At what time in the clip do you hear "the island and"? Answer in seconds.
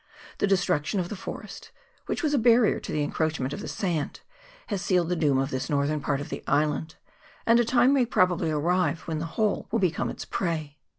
6.29-7.59